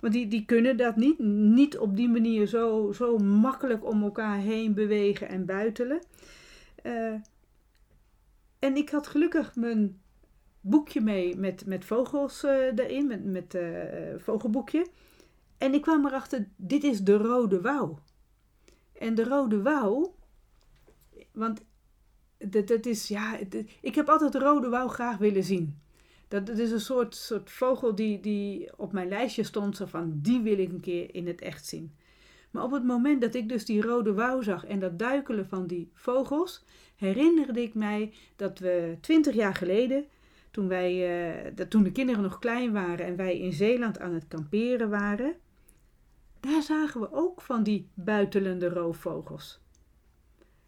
Want 0.00 0.12
die, 0.12 0.28
die 0.28 0.44
kunnen 0.44 0.76
dat 0.76 0.96
niet. 0.96 1.18
Niet 1.18 1.78
op 1.78 1.96
die 1.96 2.08
manier 2.08 2.46
zo, 2.46 2.92
zo 2.92 3.18
makkelijk 3.18 3.84
om 3.84 4.02
elkaar 4.02 4.38
heen 4.38 4.74
bewegen 4.74 5.28
en 5.28 5.46
buitelen. 5.46 6.02
Uh, 6.82 7.14
en 8.58 8.76
ik 8.76 8.90
had 8.90 9.06
gelukkig 9.06 9.56
mijn 9.56 10.00
boekje 10.60 11.00
mee 11.00 11.36
met, 11.36 11.66
met 11.66 11.84
vogels 11.84 12.44
uh, 12.44 12.50
erin, 12.50 13.06
met, 13.06 13.24
met 13.24 13.54
uh, 13.54 13.72
vogelboekje. 14.16 14.86
En 15.58 15.74
ik 15.74 15.82
kwam 15.82 16.06
erachter, 16.06 16.48
dit 16.56 16.84
is 16.84 17.00
de 17.00 17.16
rode 17.16 17.60
wouw. 17.60 17.98
En 18.92 19.14
de 19.14 19.24
rode 19.24 19.62
wouw, 19.62 20.14
want 21.32 21.64
dat, 22.38 22.66
dat 22.66 22.86
is, 22.86 23.08
ja, 23.08 23.38
ik 23.80 23.94
heb 23.94 24.08
altijd 24.08 24.32
de 24.32 24.38
rode 24.38 24.68
wouw 24.68 24.88
graag 24.88 25.16
willen 25.16 25.44
zien. 25.44 25.78
Dat, 26.28 26.48
is 26.48 26.70
een 26.70 26.80
soort, 26.80 27.14
soort 27.14 27.50
vogel 27.50 27.94
die, 27.94 28.20
die 28.20 28.78
op 28.78 28.92
mijn 28.92 29.08
lijstje 29.08 29.42
stond, 29.42 29.76
zo 29.76 29.86
van, 29.86 30.18
die 30.22 30.40
wil 30.40 30.58
ik 30.58 30.72
een 30.72 30.80
keer 30.80 31.14
in 31.14 31.26
het 31.26 31.40
echt 31.40 31.66
zien. 31.66 31.94
Maar 32.50 32.62
op 32.62 32.70
het 32.70 32.84
moment 32.84 33.20
dat 33.20 33.34
ik 33.34 33.48
dus 33.48 33.64
die 33.64 33.82
rode 33.82 34.14
wouw 34.14 34.40
zag 34.40 34.64
en 34.64 34.78
dat 34.80 34.98
duikelen 34.98 35.48
van 35.48 35.66
die 35.66 35.90
vogels, 35.94 36.64
herinnerde 36.96 37.62
ik 37.62 37.74
mij 37.74 38.12
dat 38.36 38.58
we 38.58 38.96
twintig 39.00 39.34
jaar 39.34 39.54
geleden 39.54 40.04
toen, 40.50 40.68
wij, 40.68 41.52
dat, 41.54 41.70
toen 41.70 41.82
de 41.82 41.92
kinderen 41.92 42.22
nog 42.22 42.38
klein 42.38 42.72
waren 42.72 43.06
en 43.06 43.16
wij 43.16 43.38
in 43.38 43.52
Zeeland 43.52 43.98
aan 43.98 44.14
het 44.14 44.28
kamperen 44.28 44.90
waren, 44.90 45.36
daar 46.40 46.62
zagen 46.62 47.00
we 47.00 47.12
ook 47.12 47.40
van 47.40 47.62
die 47.62 47.88
buitelende 47.94 48.68
roofvogels. 48.68 49.60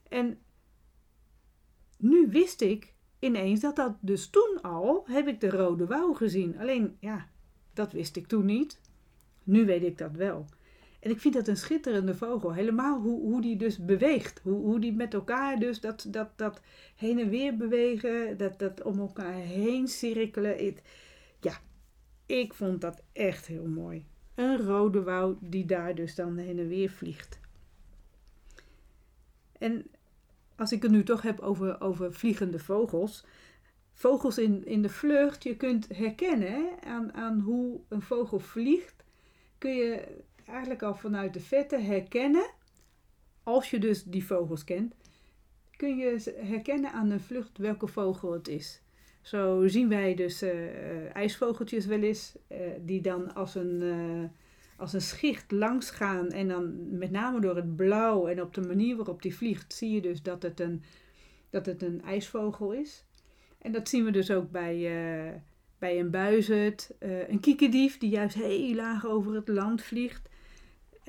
En 0.09 0.39
nu 1.97 2.29
wist 2.31 2.61
ik 2.61 2.95
ineens 3.21 3.61
dat 3.61 3.77
dat 3.77 3.97
dus 4.01 4.27
toen 4.27 4.59
al, 4.63 5.05
heb 5.07 5.29
ik 5.29 5.41
de 5.41 5.51
rode 5.51 5.87
wouw 5.87 6.13
gezien. 6.13 6.59
Alleen, 6.59 6.97
ja, 6.99 7.29
dat 7.73 7.93
wist 7.93 8.17
ik 8.17 8.27
toen 8.27 8.45
niet. 8.45 8.81
Nu 9.43 9.67
weet 9.67 9.83
ik 9.83 9.99
dat 9.99 10.13
wel. 10.13 10.47
En 11.01 11.11
ik 11.11 11.21
vind 11.21 11.35
dat 11.35 11.49
een 11.49 11.57
schitterende 11.57 12.15
vogel. 12.15 12.55
Helemaal 12.55 13.01
hoe, 13.01 13.21
hoe 13.21 13.41
die 13.41 13.57
dus 13.57 13.85
beweegt. 13.85 14.41
Hoe, 14.43 14.65
hoe 14.65 14.81
die 14.81 14.93
met 14.93 15.15
elkaar 15.15 15.59
dus 15.59 15.81
dat, 15.81 16.07
dat, 16.09 16.29
dat 16.37 16.61
heen 16.97 17.19
en 17.19 17.29
weer 17.29 17.57
bewegen. 17.57 18.37
Dat, 18.37 18.59
dat 18.59 18.83
om 18.83 18.99
elkaar 18.99 19.35
heen 19.35 19.89
cirkelen. 19.89 20.75
ja, 21.41 21.61
ik 22.27 22.55
vond 22.55 22.81
dat 22.81 23.03
echt 23.13 23.47
heel 23.47 23.67
mooi. 23.67 24.05
Een 24.35 24.59
rode 24.59 25.03
wouw 25.03 25.39
die 25.41 25.65
daar 25.65 25.95
dus 25.95 26.15
dan 26.15 26.37
heen 26.37 26.59
en 26.59 26.69
weer 26.69 26.91
vliegt. 26.91 27.41
En 29.59 29.87
als 30.61 30.73
ik 30.73 30.83
het 30.83 30.91
nu 30.91 31.03
toch 31.03 31.23
heb 31.23 31.41
over, 31.41 31.81
over 31.81 32.13
vliegende 32.13 32.59
vogels. 32.59 33.25
Vogels 33.93 34.39
in, 34.39 34.67
in 34.67 34.83
de 34.83 34.89
vlucht, 34.89 35.43
je 35.43 35.57
kunt 35.57 35.89
herkennen 35.97 36.69
aan, 36.85 37.13
aan 37.13 37.41
hoe 37.41 37.81
een 37.89 38.03
vogel 38.03 38.39
vliegt. 38.39 39.05
Kun 39.59 39.75
je 39.75 40.17
eigenlijk 40.47 40.83
al 40.83 40.95
vanuit 40.95 41.35
de 41.35 41.41
vette 41.41 41.79
herkennen, 41.79 42.51
als 43.43 43.71
je 43.71 43.79
dus 43.79 44.05
die 44.05 44.25
vogels 44.25 44.65
kent, 44.65 44.95
kun 45.77 45.97
je 45.97 46.35
herkennen 46.37 46.93
aan 46.93 47.11
een 47.11 47.21
vlucht 47.21 47.59
welke 47.59 47.87
vogel 47.87 48.33
het 48.33 48.49
is. 48.49 48.83
Zo 49.21 49.69
zien 49.69 49.89
wij 49.89 50.15
dus 50.15 50.43
uh, 50.43 51.15
ijsvogeltjes 51.17 51.87
wel 51.87 52.03
eens, 52.03 52.37
uh, 52.49 52.59
die 52.81 53.01
dan 53.01 53.35
als 53.35 53.55
een, 53.55 53.83
als 54.81 54.93
een 54.93 55.01
schicht 55.01 55.51
langs 55.51 55.91
gaan. 55.91 56.29
En 56.29 56.49
dan 56.49 56.99
met 56.99 57.11
name 57.11 57.41
door 57.41 57.57
het 57.57 57.77
blauw 57.77 58.27
en 58.27 58.43
op 58.43 58.55
de 58.55 58.61
manier 58.61 58.97
waarop 58.97 59.23
die 59.23 59.37
vliegt, 59.37 59.75
zie 59.75 59.91
je 59.91 60.01
dus 60.01 60.23
dat 60.23 60.43
het 60.43 60.61
een, 60.61 60.83
dat 61.51 61.67
het 61.67 61.83
een 61.83 62.03
ijsvogel 62.03 62.73
is. 62.73 63.05
En 63.59 63.73
dat 63.73 63.89
zien 63.89 64.05
we 64.05 64.11
dus 64.11 64.31
ook 64.31 64.51
bij, 64.51 65.43
bij 65.79 66.01
een 66.01 66.11
buizerd, 66.11 66.91
een 67.29 67.41
kiekendief 67.41 67.99
die 67.99 68.11
juist 68.11 68.35
heel 68.35 68.75
laag 68.75 69.07
over 69.07 69.35
het 69.35 69.49
land 69.49 69.83
vliegt. 69.83 70.29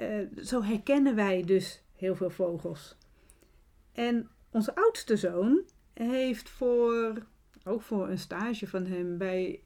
Eh, 0.01 0.43
zo 0.43 0.63
herkennen 0.63 1.15
wij 1.15 1.43
dus 1.43 1.83
heel 1.95 2.15
veel 2.15 2.29
vogels. 2.29 2.97
En 3.91 4.29
onze 4.51 4.75
oudste 4.75 5.17
zoon 5.17 5.61
heeft 5.93 6.49
voor, 6.49 7.25
ook 7.63 7.81
voor 7.81 8.09
een 8.09 8.17
stage 8.17 8.67
van 8.67 8.85
hem 8.85 9.17
bij 9.17 9.63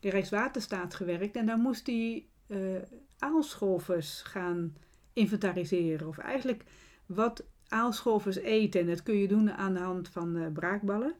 de 0.00 0.10
Rijkswaterstaat 0.10 0.94
gewerkt. 0.94 1.36
En 1.36 1.46
daar 1.46 1.58
moest 1.58 1.86
hij 1.86 2.26
uh, 2.46 2.82
aalscholvers 3.18 4.22
gaan 4.22 4.76
inventariseren. 5.12 6.08
Of 6.08 6.18
eigenlijk 6.18 6.64
wat 7.06 7.44
aalscholvers 7.68 8.36
eten. 8.36 8.80
En 8.80 8.86
dat 8.86 9.02
kun 9.02 9.16
je 9.16 9.28
doen 9.28 9.52
aan 9.52 9.74
de 9.74 9.80
hand 9.80 10.08
van 10.08 10.36
uh, 10.36 10.52
braakballen. 10.52 11.14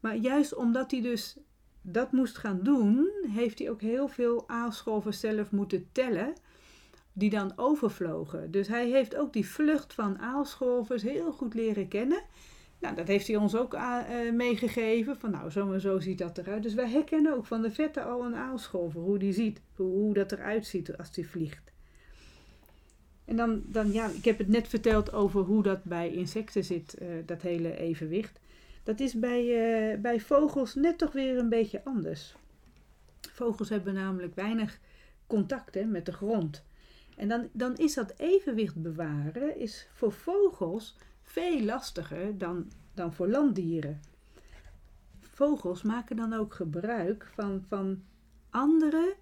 Maar 0.00 0.16
juist 0.16 0.54
omdat 0.54 0.90
hij 0.90 1.00
dus 1.00 1.36
dat 1.82 2.12
moest 2.12 2.38
gaan 2.38 2.60
doen, 2.62 3.10
heeft 3.26 3.58
hij 3.58 3.70
ook 3.70 3.80
heel 3.80 4.08
veel 4.08 4.48
aalscholven 4.48 5.14
zelf 5.14 5.50
moeten 5.50 5.88
tellen, 5.92 6.32
die 7.12 7.30
dan 7.30 7.52
overvlogen. 7.56 8.50
Dus 8.50 8.68
hij 8.68 8.90
heeft 8.90 9.16
ook 9.16 9.32
die 9.32 9.48
vlucht 9.48 9.94
van 9.94 10.18
aalscholvers 10.18 11.02
heel 11.02 11.32
goed 11.32 11.54
leren 11.54 11.88
kennen. 11.88 12.22
Nou, 12.84 12.96
dat 12.96 13.08
heeft 13.08 13.26
hij 13.26 13.36
ons 13.36 13.56
ook 13.56 13.74
uh, 13.74 14.00
meegegeven. 14.32 15.16
Van 15.18 15.30
nou, 15.30 15.50
zo 15.50 15.78
zo 15.78 16.00
ziet 16.00 16.18
dat 16.18 16.38
eruit. 16.38 16.62
Dus 16.62 16.74
wij 16.74 16.90
herkennen 16.90 17.34
ook 17.34 17.46
van 17.46 17.62
de 17.62 17.70
vette 17.70 18.02
al 18.02 18.24
een 18.24 18.34
aalscholver. 18.34 19.00
Hoe 19.00 19.18
die 19.18 19.32
ziet, 19.32 19.60
hoe, 19.76 19.86
hoe 19.86 20.14
dat 20.14 20.32
eruit 20.32 20.66
ziet 20.66 20.96
als 20.96 21.12
die 21.12 21.28
vliegt. 21.28 21.72
En 23.24 23.36
dan, 23.36 23.62
dan, 23.66 23.92
ja, 23.92 24.08
ik 24.08 24.24
heb 24.24 24.38
het 24.38 24.48
net 24.48 24.68
verteld 24.68 25.12
over 25.12 25.40
hoe 25.40 25.62
dat 25.62 25.84
bij 25.84 26.12
insecten 26.12 26.64
zit, 26.64 26.96
uh, 27.02 27.08
dat 27.26 27.42
hele 27.42 27.76
evenwicht. 27.76 28.40
Dat 28.82 29.00
is 29.00 29.14
bij, 29.14 30.00
bij 30.00 30.20
vogels 30.20 30.74
net 30.74 30.98
toch 30.98 31.12
weer 31.12 31.38
een 31.38 31.48
beetje 31.48 31.84
anders. 31.84 32.34
Vogels 33.32 33.68
hebben 33.68 33.94
namelijk 33.94 34.34
weinig 34.34 34.78
contact 35.26 35.74
hè, 35.74 35.84
met 35.84 36.06
de 36.06 36.12
grond. 36.12 36.64
En 37.16 37.28
dan, 37.28 37.48
dan 37.52 37.76
is 37.76 37.94
dat 37.94 38.14
evenwicht 38.16 38.82
bewaren 38.82 39.58
is 39.58 39.88
voor 39.92 40.12
vogels 40.12 40.96
veel 41.34 41.60
lastiger 41.60 42.38
dan, 42.38 42.70
dan 42.94 43.12
voor 43.12 43.28
landdieren. 43.28 44.00
Vogels 45.20 45.82
maken 45.82 46.16
dan 46.16 46.32
ook 46.32 46.54
gebruik 46.54 47.30
van, 47.34 47.64
van 47.68 48.02
andere, 48.50 49.14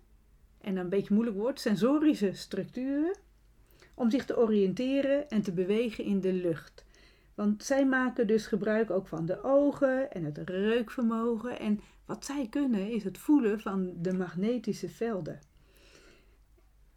en 0.61 0.77
een 0.77 0.89
beetje 0.89 1.15
moeilijk 1.15 1.37
woord, 1.37 1.61
sensorische 1.61 2.33
structuren 2.33 3.17
om 3.95 4.11
zich 4.11 4.25
te 4.25 4.39
oriënteren 4.39 5.29
en 5.29 5.43
te 5.43 5.53
bewegen 5.53 6.05
in 6.05 6.21
de 6.21 6.33
lucht. 6.33 6.85
Want 7.35 7.65
zij 7.65 7.87
maken 7.87 8.27
dus 8.27 8.47
gebruik 8.47 8.91
ook 8.91 9.07
van 9.07 9.27
de 9.27 9.43
ogen 9.43 10.13
en 10.13 10.25
het 10.25 10.39
reukvermogen. 10.39 11.59
En 11.59 11.81
wat 12.05 12.25
zij 12.25 12.47
kunnen 12.51 12.91
is 12.91 13.05
het 13.05 13.19
voelen 13.19 13.61
van 13.61 13.93
de 14.03 14.13
magnetische 14.13 14.89
velden. 14.89 15.41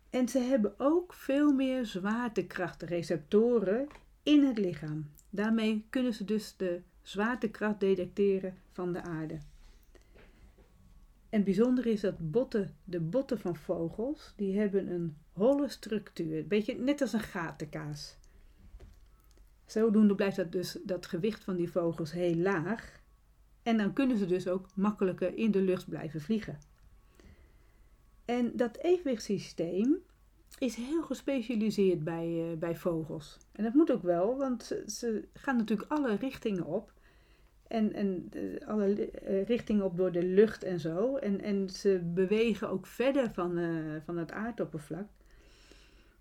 En 0.09 0.27
ze 0.27 0.39
hebben 0.39 0.73
ook 0.77 1.13
veel 1.13 1.53
meer 1.53 1.85
zwaartekrachtreceptoren 1.85 3.87
in 4.25 4.43
het 4.43 4.57
lichaam. 4.57 5.09
Daarmee 5.29 5.85
kunnen 5.89 6.13
ze 6.13 6.23
dus 6.23 6.57
de 6.57 6.81
zwaartekracht 7.01 7.79
detecteren 7.79 8.57
van 8.71 8.93
de 8.93 9.01
aarde. 9.01 9.39
En 11.29 11.43
bijzonder 11.43 11.85
is 11.85 12.01
dat 12.01 12.31
botten, 12.31 12.75
de 12.83 12.99
botten 12.99 13.39
van 13.39 13.55
vogels, 13.55 14.33
die 14.35 14.57
hebben 14.59 14.91
een 14.91 15.17
holle 15.33 15.67
structuur. 15.67 16.37
Een 16.37 16.47
beetje 16.47 16.75
net 16.75 17.01
als 17.01 17.13
een 17.13 17.19
gatenkaas. 17.19 18.17
Zodoende 19.65 20.15
blijft 20.15 20.35
dat, 20.35 20.51
dus, 20.51 20.77
dat 20.83 21.05
gewicht 21.05 21.43
van 21.43 21.55
die 21.55 21.71
vogels 21.71 22.11
heel 22.11 22.35
laag. 22.35 23.01
En 23.63 23.77
dan 23.77 23.93
kunnen 23.93 24.17
ze 24.17 24.25
dus 24.25 24.47
ook 24.47 24.75
makkelijker 24.75 25.37
in 25.37 25.51
de 25.51 25.61
lucht 25.61 25.89
blijven 25.89 26.21
vliegen. 26.21 26.59
En 28.25 28.51
dat 28.55 28.77
evenwichtssysteem 28.77 29.97
is 30.57 30.75
heel 30.75 31.01
gespecialiseerd 31.01 32.03
bij, 32.03 32.27
uh, 32.27 32.57
bij 32.57 32.75
vogels. 32.75 33.37
En 33.51 33.63
dat 33.63 33.73
moet 33.73 33.91
ook 33.91 34.03
wel, 34.03 34.37
want 34.37 34.81
ze, 34.87 35.27
gaan 35.33 35.57
natuurlijk 35.57 35.91
alle 35.91 36.15
richtingen 36.15 36.65
op. 36.65 36.93
En, 37.67 37.93
en 37.93 38.29
alle 38.65 39.09
uh, 39.29 39.45
richtingen 39.45 39.85
op 39.85 39.97
door 39.97 40.11
de 40.11 40.23
lucht 40.23 40.63
en 40.63 40.79
zo. 40.79 41.15
En, 41.15 41.41
en 41.41 41.69
ze 41.69 42.01
bewegen 42.13 42.69
ook 42.69 42.85
verder 42.85 43.33
van, 43.33 43.59
van 44.05 44.17
het 44.17 44.31
aardoppervlak. 44.31 45.07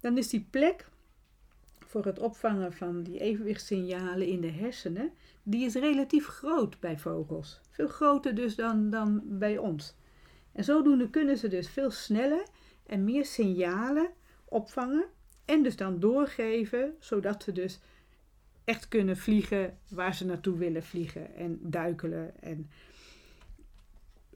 Dan 0.00 0.18
is 0.18 0.28
die 0.28 0.46
plek 0.50 0.86
voor 1.94 2.04
het 2.04 2.18
opvangen 2.18 2.72
van 2.72 3.02
die 3.02 3.18
evenwichtssignalen 3.18 4.26
in 4.26 4.40
de 4.40 4.50
hersenen, 4.50 5.12
die 5.42 5.64
is 5.64 5.74
relatief 5.74 6.26
groot 6.26 6.80
bij 6.80 6.98
vogels. 6.98 7.60
Veel 7.70 7.88
groter 7.88 8.34
dus 8.34 8.54
dan, 8.54 8.90
dan 8.90 9.22
bij 9.24 9.58
ons. 9.58 9.96
En 10.52 10.64
zodoende 10.64 11.10
kunnen 11.10 11.38
ze 11.38 11.48
dus 11.48 11.68
veel 11.68 11.90
sneller 11.90 12.46
en 12.86 13.04
meer 13.04 13.24
signalen 13.24 14.08
opvangen 14.54 15.04
en 15.44 15.62
dus 15.62 15.76
dan 15.76 16.00
doorgeven, 16.00 16.94
zodat 16.98 17.42
ze 17.42 17.52
dus 17.52 17.80
echt 18.64 18.88
kunnen 18.88 19.16
vliegen 19.16 19.78
waar 19.88 20.14
ze 20.14 20.26
naartoe 20.26 20.58
willen 20.58 20.82
vliegen 20.82 21.34
en 21.34 21.58
duikelen 21.62 22.42
en 22.42 22.70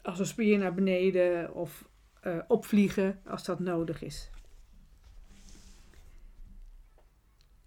als 0.03 0.19
een 0.19 0.27
spier 0.27 0.59
naar 0.59 0.75
beneden 0.75 1.55
of 1.55 1.89
uh, 2.27 2.39
opvliegen 2.49 3.21
als 3.25 3.45
dat 3.45 3.59
nodig 3.59 4.03
is. 4.03 4.31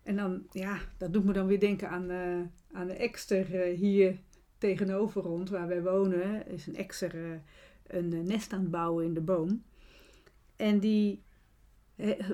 En 0.03 0.15
dan, 0.15 0.45
ja, 0.51 0.79
dat 0.97 1.13
doet 1.13 1.23
me 1.23 1.33
dan 1.33 1.47
weer 1.47 1.59
denken 1.59 1.89
aan, 1.89 2.11
uh, 2.11 2.41
aan 2.71 2.87
de 2.87 2.93
ekster 2.93 3.69
uh, 3.69 3.77
hier 3.77 4.19
tegenover 4.57 5.27
ons, 5.27 5.49
waar 5.49 5.67
wij 5.67 5.83
wonen. 5.83 6.47
Is 6.47 6.67
een 6.67 6.75
ekster 6.75 7.41
een 7.87 8.25
nest 8.25 8.53
aan 8.53 8.61
het 8.61 8.71
bouwen 8.71 9.05
in 9.05 9.13
de 9.13 9.21
boom. 9.21 9.63
En 10.55 10.79
die, 10.79 11.23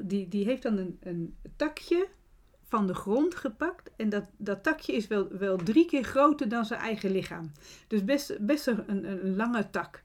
die, 0.01 0.27
die 0.27 0.45
heeft 0.45 0.61
dan 0.61 0.77
een, 0.77 0.97
een 1.01 1.35
takje 1.55 2.07
van 2.67 2.87
de 2.87 2.93
grond 2.93 3.35
gepakt. 3.35 3.91
En 3.95 4.09
dat, 4.09 4.23
dat 4.37 4.63
takje 4.63 4.93
is 4.93 5.07
wel, 5.07 5.27
wel 5.27 5.57
drie 5.57 5.85
keer 5.85 6.03
groter 6.03 6.49
dan 6.49 6.65
zijn 6.65 6.79
eigen 6.79 7.11
lichaam. 7.11 7.51
Dus 7.87 8.03
best, 8.03 8.45
best 8.45 8.67
een, 8.67 9.09
een, 9.09 9.35
lange 9.35 9.69
tak. 9.69 10.01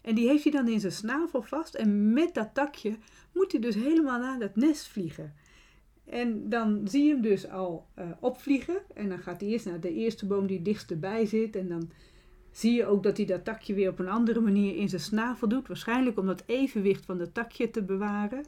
En 0.00 0.14
die 0.14 0.28
heeft 0.28 0.42
hij 0.42 0.52
dan 0.52 0.68
in 0.68 0.80
zijn 0.80 0.92
snavel 0.92 1.42
vast. 1.42 1.74
En 1.74 2.12
met 2.12 2.34
dat 2.34 2.54
takje 2.54 2.96
moet 3.32 3.52
hij 3.52 3.60
dus 3.60 3.74
helemaal 3.74 4.18
naar 4.18 4.38
dat 4.38 4.56
nest 4.56 4.88
vliegen. 4.88 5.34
En 6.04 6.48
dan 6.48 6.88
zie 6.88 7.04
je 7.04 7.12
hem 7.12 7.22
dus 7.22 7.48
al 7.48 7.86
uh, 7.98 8.04
opvliegen. 8.20 8.76
En 8.94 9.08
dan 9.08 9.18
gaat 9.18 9.40
hij 9.40 9.50
eerst 9.50 9.66
naar 9.66 9.80
de 9.80 9.94
eerste 9.94 10.26
boom 10.26 10.46
die 10.46 10.62
dichtst 10.62 11.00
bij 11.00 11.26
zit. 11.26 11.56
En 11.56 11.68
dan 11.68 11.90
zie 12.50 12.72
je 12.72 12.86
ook 12.86 13.02
dat 13.02 13.16
hij 13.16 13.26
dat 13.26 13.44
takje 13.44 13.74
weer 13.74 13.90
op 13.90 13.98
een 13.98 14.08
andere 14.08 14.40
manier 14.40 14.76
in 14.76 14.88
zijn 14.88 15.00
snavel 15.00 15.48
doet. 15.48 15.68
Waarschijnlijk 15.68 16.18
om 16.18 16.26
dat 16.26 16.42
evenwicht 16.46 17.04
van 17.04 17.20
het 17.20 17.34
takje 17.34 17.70
te 17.70 17.82
bewaren. 17.82 18.44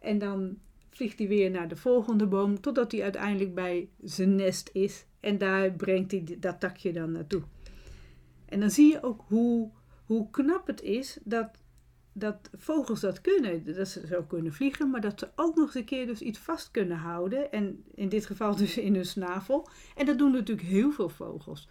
En 0.00 0.18
dan 0.18 0.58
vliegt 0.90 1.18
hij 1.18 1.28
weer 1.28 1.50
naar 1.50 1.68
de 1.68 1.76
volgende 1.76 2.26
boom. 2.26 2.60
Totdat 2.60 2.92
hij 2.92 3.02
uiteindelijk 3.02 3.54
bij 3.54 3.88
zijn 4.02 4.34
nest 4.34 4.70
is. 4.72 5.06
En 5.20 5.38
daar 5.38 5.72
brengt 5.72 6.10
hij 6.10 6.36
dat 6.40 6.60
takje 6.60 6.92
dan 6.92 7.12
naartoe. 7.12 7.42
En 8.44 8.60
dan 8.60 8.70
zie 8.70 8.92
je 8.92 9.02
ook 9.02 9.24
hoe, 9.26 9.70
hoe 10.04 10.30
knap 10.30 10.66
het 10.66 10.82
is 10.82 11.18
dat 11.24 11.50
dat 12.12 12.50
vogels 12.56 13.00
dat 13.00 13.20
kunnen. 13.20 13.74
Dat 13.74 13.88
ze 13.88 14.06
zo 14.06 14.22
kunnen 14.22 14.52
vliegen, 14.52 14.90
maar 14.90 15.00
dat 15.00 15.18
ze 15.18 15.28
ook 15.36 15.56
nog 15.56 15.64
eens 15.64 15.74
een 15.74 15.84
keer 15.84 16.06
dus 16.06 16.20
iets 16.20 16.38
vast 16.38 16.70
kunnen 16.70 16.96
houden. 16.96 17.52
En 17.52 17.84
in 17.94 18.08
dit 18.08 18.26
geval 18.26 18.56
dus 18.56 18.78
in 18.78 18.94
hun 18.94 19.06
snavel. 19.06 19.68
En 19.96 20.06
dat 20.06 20.18
doen 20.18 20.32
natuurlijk 20.32 20.68
heel 20.68 20.90
veel 20.90 21.08
vogels. 21.08 21.68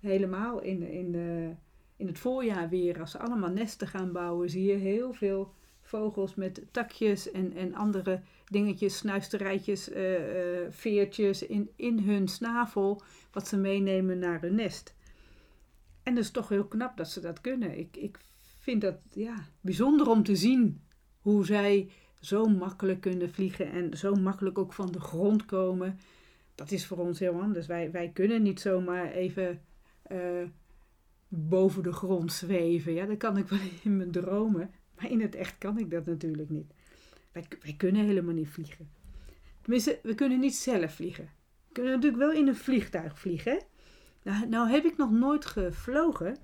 Helemaal 0.00 0.60
in, 0.60 0.82
in, 0.82 1.12
de, 1.12 1.54
in 1.96 2.06
het 2.06 2.18
voorjaar 2.18 2.68
weer, 2.68 3.00
als 3.00 3.10
ze 3.10 3.18
allemaal 3.18 3.50
nesten 3.50 3.86
gaan 3.86 4.12
bouwen, 4.12 4.50
zie 4.50 4.64
je 4.64 4.76
heel 4.76 5.12
veel 5.12 5.54
vogels 5.90 6.34
met 6.34 6.62
takjes 6.70 7.30
en, 7.30 7.52
en 7.56 7.74
andere 7.74 8.20
dingetjes, 8.46 8.96
snuisterijtjes, 8.96 9.88
uh, 9.88 10.12
uh, 10.12 10.66
veertjes 10.70 11.46
in, 11.46 11.70
in 11.76 11.98
hun 11.98 12.28
snavel, 12.28 13.02
wat 13.32 13.48
ze 13.48 13.56
meenemen 13.56 14.18
naar 14.18 14.40
hun 14.40 14.54
nest. 14.54 14.94
En 16.02 16.14
dat 16.14 16.24
is 16.24 16.30
toch 16.30 16.48
heel 16.48 16.64
knap 16.64 16.96
dat 16.96 17.08
ze 17.08 17.20
dat 17.20 17.40
kunnen. 17.40 17.78
Ik, 17.78 17.96
ik 17.96 18.18
vind 18.60 18.80
dat 18.80 18.96
ja, 19.12 19.46
bijzonder 19.60 20.08
om 20.08 20.22
te 20.22 20.36
zien 20.36 20.80
hoe 21.20 21.46
zij 21.46 21.90
zo 22.20 22.46
makkelijk 22.46 23.00
kunnen 23.00 23.30
vliegen 23.30 23.70
en 23.70 23.96
zo 23.96 24.14
makkelijk 24.14 24.58
ook 24.58 24.72
van 24.72 24.92
de 24.92 25.00
grond 25.00 25.44
komen. 25.44 25.98
Dat 26.54 26.70
is 26.70 26.86
voor 26.86 26.98
ons 26.98 27.18
heel 27.18 27.40
anders. 27.40 27.66
Wij, 27.66 27.90
wij 27.90 28.10
kunnen 28.14 28.42
niet 28.42 28.60
zomaar 28.60 29.10
even 29.10 29.60
uh, 30.12 30.46
boven 31.28 31.82
de 31.82 31.92
grond 31.92 32.32
zweven. 32.32 32.92
Ja, 32.92 33.06
dat 33.06 33.16
kan 33.16 33.36
ik 33.36 33.48
wel 33.48 33.58
in 33.82 33.96
mijn 33.96 34.10
dromen, 34.10 34.70
maar 35.02 35.10
in 35.10 35.20
het 35.20 35.34
echt 35.34 35.58
kan 35.58 35.78
ik 35.78 35.90
dat 35.90 36.06
natuurlijk 36.06 36.50
niet. 36.50 36.72
Wij, 37.32 37.74
kunnen 37.76 38.04
helemaal 38.04 38.34
niet 38.34 38.48
vliegen. 38.48 38.90
Tenminste, 39.60 39.98
we 40.02 40.14
kunnen 40.14 40.40
niet 40.40 40.54
zelf 40.54 40.94
vliegen. 40.94 41.28
We 41.68 41.72
kunnen 41.72 41.92
natuurlijk 41.92 42.22
wel 42.22 42.32
in 42.32 42.48
een 42.48 42.56
vliegtuig 42.56 43.18
vliegen. 43.18 43.62
Nou, 44.22 44.48
nou 44.48 44.70
heb 44.70 44.84
ik 44.84 44.96
nog 44.96 45.10
nooit 45.10 45.46
gevlogen. 45.46 46.36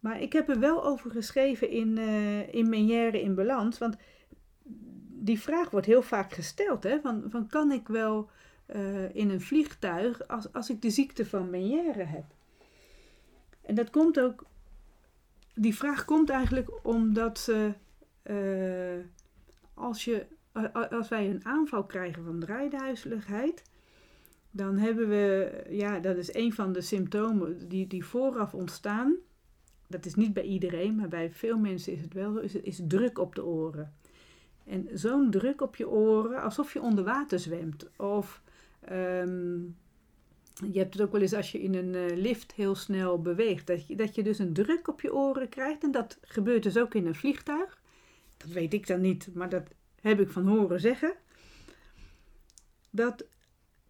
Maar 0.00 0.20
ik 0.20 0.32
heb 0.32 0.48
er 0.48 0.58
wel 0.58 0.84
over 0.84 1.10
geschreven 1.10 1.70
in, 1.70 1.96
uh, 1.96 2.54
in 2.54 2.68
Menière 2.68 3.22
in 3.22 3.34
Balans. 3.34 3.78
Want 3.78 3.96
die 5.08 5.40
vraag 5.40 5.70
wordt 5.70 5.86
heel 5.86 6.02
vaak 6.02 6.32
gesteld. 6.32 6.82
Hè, 6.82 7.00
van, 7.00 7.24
van 7.28 7.46
kan 7.46 7.72
ik 7.72 7.88
wel 7.88 8.30
uh, 8.74 9.14
in 9.14 9.30
een 9.30 9.40
vliegtuig 9.40 10.28
als, 10.28 10.52
als 10.52 10.70
ik 10.70 10.82
de 10.82 10.90
ziekte 10.90 11.26
van 11.26 11.50
Menière 11.50 12.04
heb? 12.04 12.24
En 13.62 13.74
dat 13.74 13.90
komt 13.90 14.20
ook... 14.20 14.44
Die 15.54 15.74
vraag 15.74 16.04
komt 16.04 16.30
eigenlijk 16.30 16.70
omdat. 16.82 17.52
Uh, 18.24 18.98
als, 19.74 20.04
je, 20.04 20.26
als 20.90 21.08
wij 21.08 21.30
een 21.30 21.44
aanval 21.44 21.84
krijgen 21.84 22.24
van 22.24 22.40
draaiduizeligheid... 22.40 23.70
Dan 24.54 24.78
hebben 24.78 25.08
we, 25.08 25.62
ja, 25.68 25.98
dat 25.98 26.16
is 26.16 26.34
een 26.34 26.52
van 26.52 26.72
de 26.72 26.80
symptomen 26.80 27.68
die, 27.68 27.86
die 27.86 28.04
vooraf 28.04 28.54
ontstaan 28.54 29.16
dat 29.92 30.06
is 30.06 30.14
niet 30.14 30.32
bij 30.32 30.42
iedereen, 30.42 30.94
maar 30.94 31.08
bij 31.08 31.30
veel 31.30 31.58
mensen 31.58 31.92
is 31.92 32.00
het 32.00 32.12
wel 32.12 32.32
zo, 32.32 32.38
is, 32.38 32.54
is 32.54 32.80
druk 32.86 33.18
op 33.18 33.34
de 33.34 33.44
oren. 33.44 33.94
En 34.64 34.88
zo'n 34.92 35.30
druk 35.30 35.60
op 35.60 35.76
je 35.76 35.88
oren, 35.88 36.42
alsof 36.42 36.72
je 36.72 36.80
onder 36.80 37.04
water 37.04 37.38
zwemt. 37.38 37.90
Of 37.96 38.42
um, 38.92 39.76
je 40.70 40.78
hebt 40.78 40.94
het 40.94 41.02
ook 41.02 41.12
wel 41.12 41.20
eens 41.20 41.34
als 41.34 41.52
je 41.52 41.62
in 41.62 41.74
een 41.74 41.94
eh, 41.94 42.16
lift 42.16 42.52
heel 42.52 42.74
snel 42.74 43.20
beweegt, 43.20 43.66
dat 43.66 43.86
je, 43.86 43.96
dat 43.96 44.14
je 44.14 44.22
dus 44.22 44.38
een 44.38 44.52
druk 44.52 44.88
op 44.88 45.00
je 45.00 45.14
oren 45.14 45.48
krijgt. 45.48 45.82
En 45.82 45.90
dat 45.90 46.18
gebeurt 46.22 46.62
dus 46.62 46.76
ook 46.78 46.94
in 46.94 47.06
een 47.06 47.14
vliegtuig. 47.14 47.80
Dat 48.36 48.50
weet 48.50 48.74
ik 48.74 48.86
dan 48.86 49.00
niet, 49.00 49.28
maar 49.34 49.48
dat 49.48 49.68
heb 50.00 50.20
ik 50.20 50.30
van 50.30 50.46
horen 50.46 50.80
zeggen. 50.80 51.14
Dat 52.90 53.24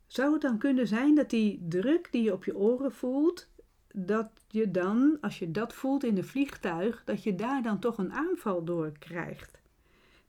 zou 0.06 0.32
het 0.32 0.42
dan 0.42 0.58
kunnen 0.58 0.88
zijn 0.88 1.14
dat 1.14 1.30
die 1.30 1.66
druk 1.68 2.08
die 2.10 2.22
je 2.22 2.32
op 2.32 2.44
je 2.44 2.56
oren 2.56 2.92
voelt, 2.92 3.48
dat 3.94 4.30
je 4.48 4.70
dan, 4.70 5.18
als 5.20 5.38
je 5.38 5.50
dat 5.50 5.72
voelt 5.72 6.04
in 6.04 6.16
een 6.16 6.24
vliegtuig, 6.24 7.02
dat 7.04 7.22
je 7.22 7.34
daar 7.34 7.62
dan 7.62 7.78
toch 7.78 7.98
een 7.98 8.12
aanval 8.12 8.64
door 8.64 8.92
krijgt. 8.98 9.60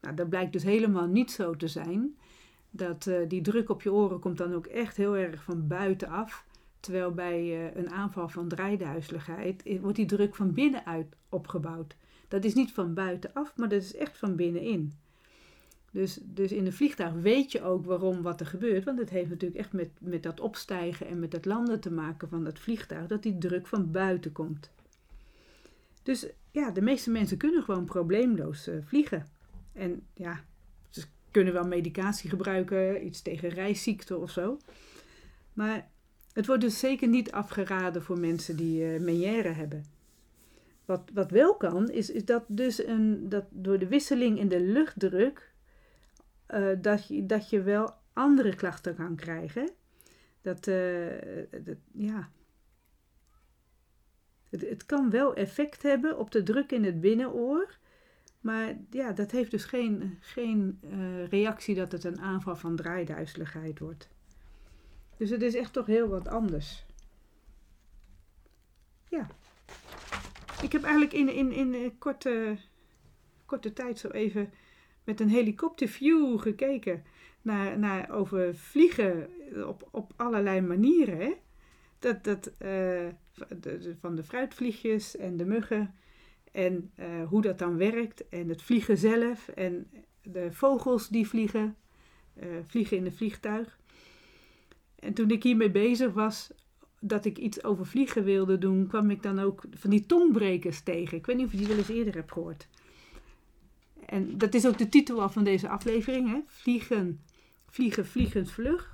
Nou, 0.02 0.16
dat 0.16 0.30
blijkt 0.30 0.54
dus 0.54 0.64
helemaal 0.64 1.08
niet 1.08 1.32
zo 1.32 1.56
te 1.56 1.68
zijn. 1.68 2.18
Dat, 2.76 3.06
uh, 3.06 3.16
die 3.28 3.42
druk 3.42 3.70
op 3.70 3.82
je 3.82 3.94
oren 3.94 4.20
komt 4.20 4.38
dan 4.38 4.54
ook 4.54 4.66
echt 4.66 4.98
heel 4.98 5.18
erg 5.18 5.44
van 5.44 5.68
buitenaf. 5.68 6.46
Terwijl 6.80 7.12
bij 7.12 7.44
uh, 7.44 7.76
een 7.76 7.90
aanval 7.90 8.30
van 8.30 8.48
draaiduizeligheid 8.48 9.80
wordt 9.82 9.96
die 9.96 10.06
druk 10.06 10.36
van 10.36 10.54
binnenuit 10.54 11.16
opgebouwd. 11.30 11.96
Dat 12.28 12.44
is 12.44 12.54
niet 12.54 12.72
van 12.72 12.94
buitenaf, 12.94 13.56
maar 13.56 13.70
dat 13.70 13.82
is 13.82 13.96
echt 13.96 14.18
van 14.18 14.36
binnenin. 14.36 14.94
Dus, 15.92 16.20
dus 16.24 16.52
in 16.52 16.66
een 16.66 16.74
vliegtuig 16.74 17.14
weet 17.14 17.52
je 17.52 17.64
ook 17.64 17.86
waarom 17.86 18.22
wat 18.22 18.40
er 18.40 18.46
gebeurt. 18.46 18.84
Want 18.84 19.00
het 19.00 19.10
heeft 19.10 19.30
natuurlijk 19.30 19.60
echt 19.60 19.74
met, 19.74 19.90
met 20.00 20.24
dat 20.24 20.40
opstijgen 20.40 21.08
en 21.08 21.20
met 21.20 21.34
het 21.34 21.46
landen 21.46 21.80
te 21.80 21.92
maken 21.92 22.30
van 22.30 22.44
dat 22.44 22.60
vliegtuig. 22.60 23.08
Dat 23.08 23.24
die 23.24 23.38
druk 23.38 23.68
van 23.68 23.92
buiten 23.92 24.32
komt. 24.32 24.72
Dus 26.04 26.28
ja, 26.52 26.72
de 26.72 26.82
meeste 26.82 27.12
mensen 27.12 27.38
kunnen 27.38 27.64
gewoon 27.64 27.86
probleemloos 27.86 28.68
uh, 28.68 28.76
vliegen. 28.84 29.26
En 29.74 30.02
ja, 30.14 30.44
kunnen 31.34 31.54
wel 31.54 31.68
medicatie 31.68 32.30
gebruiken, 32.30 33.06
iets 33.06 33.22
tegen 33.22 33.50
reisziekte 33.50 34.18
of 34.18 34.32
zo. 34.32 34.58
Maar 35.54 35.90
het 36.34 36.46
wordt 36.46 36.62
dus 36.62 36.80
zeker 36.80 37.08
niet 37.08 37.32
afgeraden 37.32 38.04
voor 38.04 38.20
mensen 38.20 38.56
die 38.56 38.94
uh, 38.94 39.00
meniere 39.00 39.50
hebben. 39.50 39.86
Wat, 40.86 41.10
wat 41.14 41.32
wel 41.32 41.56
kan, 41.56 41.90
is, 41.90 42.10
is 42.10 42.26
dat 42.26 42.44
dus 42.48 42.86
een, 42.86 43.30
dat 43.30 43.46
door 43.50 43.80
de 43.80 43.88
wisseling 43.88 44.40
in 44.40 44.48
de 44.48 44.62
luchtdruk 44.62 45.54
uh, 46.50 46.68
dat, 46.82 47.08
je, 47.08 47.26
dat 47.26 47.50
je 47.50 47.62
wel 47.62 47.94
andere 48.14 48.56
klachten 48.56 48.96
kan 48.96 49.16
krijgen. 49.16 49.70
Dat, 50.42 50.68
uh, 50.68 51.08
dat 51.64 51.78
ja. 51.92 52.30
Het, 54.50 54.70
het, 54.70 54.86
kan 54.86 55.10
wel 55.10 55.36
effect 55.36 55.84
hebben 55.84 56.18
op 56.18 56.32
de 56.32 56.44
druk 56.44 56.72
in 56.72 56.84
het 56.84 57.02
binnenoor. 57.02 57.78
Maar 58.44 58.78
ja, 58.90 59.12
dat 59.12 59.32
heeft 59.32 59.52
dus 59.52 59.66
geen, 59.66 60.18
geen 60.20 60.80
uh, 60.84 61.28
reactie 61.28 61.76
dat 61.76 61.92
het 61.92 62.04
een 62.04 62.20
aanval 62.20 62.56
van 62.56 62.76
draaiduizeligheid 62.76 63.80
wordt. 63.80 64.10
Dus 65.18 65.30
het 65.30 65.42
is 65.42 65.56
echt 65.56 65.74
toch 65.74 65.86
heel 65.86 66.08
wat 66.08 66.28
anders. 66.28 66.86
Ja. 69.10 69.28
Ik 70.62 70.72
heb 70.72 70.84
eigenlijk 70.84 71.14
in, 71.14 71.30
in, 71.30 71.52
in 71.52 71.98
korte, 71.98 72.58
korte 73.46 73.74
tijd 73.74 74.00
zo 74.00 74.08
even 74.08 74.52
met 75.04 75.20
een 75.20 75.30
helikopterview 75.30 76.40
gekeken 76.40 77.04
naar, 77.42 77.80
naar 77.80 78.10
over 78.12 78.56
vliegen 78.56 79.30
op, 79.68 79.88
op 79.92 80.14
allerlei 80.16 80.62
manieren. 80.62 81.18
Hè? 81.18 81.34
Dat, 82.00 82.24
dat, 82.24 82.52
uh, 82.62 83.08
van 84.00 84.16
de 84.16 84.24
fruitvliegjes 84.24 85.18
en 85.18 85.38
de 85.38 85.46
muggen 85.46 85.96
en 86.54 86.92
uh, 87.00 87.06
hoe 87.28 87.42
dat 87.42 87.60
dan 87.60 87.78
werkt 87.78 88.28
en 88.30 88.50
het 88.50 88.62
vliegen 88.62 88.98
zelf 88.98 89.48
en 89.48 89.88
de 90.22 90.48
vogels 90.52 91.08
die 91.08 91.28
vliegen, 91.28 91.76
uh, 92.44 92.48
vliegen 92.68 92.98
in 92.98 93.06
een 93.06 93.14
vliegtuig. 93.14 93.80
En 95.00 95.14
toen 95.14 95.30
ik 95.32 95.44
hiermee 95.44 95.72
bezig 95.72 96.14
was, 96.14 96.52
dat 97.00 97.26
ik 97.26 97.38
iets 97.38 97.64
over 97.64 97.86
vliegen 97.86 98.24
wilde 98.24 98.58
doen, 98.58 98.88
kwam 98.88 99.10
ik 99.10 99.24
dan 99.24 99.40
ook 99.40 99.64
van 99.72 99.90
die 99.90 100.06
tongbrekers 100.06 100.82
tegen. 100.82 101.18
Ik 101.18 101.26
weet 101.26 101.36
niet 101.36 101.46
of 101.46 101.52
je 101.52 101.58
die 101.58 101.68
wel 101.68 101.78
eens 101.78 101.90
eerder 101.90 102.14
hebt 102.14 102.32
gehoord. 102.32 102.68
En 104.06 104.38
dat 104.38 104.54
is 104.54 104.68
ook 104.68 104.78
de 104.78 104.90
titel 104.90 105.22
al 105.22 105.30
van 105.30 105.44
deze 105.44 105.70
aflevering: 105.70 106.30
hè? 106.30 106.40
Vliegen, 106.46 107.22
vliegen, 107.70 108.06
vliegend 108.06 108.52
vlug. 108.52 108.94